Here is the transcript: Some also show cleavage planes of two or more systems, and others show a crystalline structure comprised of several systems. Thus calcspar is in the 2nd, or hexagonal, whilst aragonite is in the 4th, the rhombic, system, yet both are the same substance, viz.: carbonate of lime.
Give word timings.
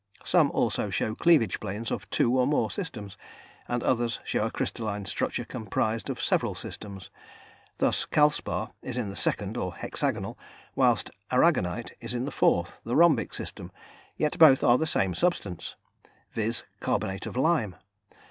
Some 0.23 0.49
also 0.49 0.89
show 0.89 1.13
cleavage 1.13 1.59
planes 1.59 1.91
of 1.91 2.09
two 2.09 2.35
or 2.35 2.47
more 2.47 2.71
systems, 2.71 3.17
and 3.67 3.83
others 3.83 4.19
show 4.23 4.47
a 4.47 4.49
crystalline 4.49 5.05
structure 5.05 5.45
comprised 5.45 6.09
of 6.09 6.19
several 6.19 6.55
systems. 6.55 7.11
Thus 7.77 8.07
calcspar 8.07 8.71
is 8.81 8.97
in 8.97 9.09
the 9.09 9.13
2nd, 9.13 9.57
or 9.63 9.75
hexagonal, 9.75 10.39
whilst 10.73 11.11
aragonite 11.31 11.91
is 12.01 12.15
in 12.15 12.25
the 12.25 12.31
4th, 12.31 12.81
the 12.83 12.95
rhombic, 12.95 13.31
system, 13.35 13.71
yet 14.17 14.39
both 14.39 14.63
are 14.63 14.79
the 14.79 14.87
same 14.87 15.13
substance, 15.13 15.75
viz.: 16.31 16.63
carbonate 16.79 17.27
of 17.27 17.37
lime. 17.37 17.75